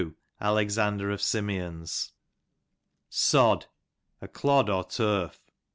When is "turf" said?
4.83-5.39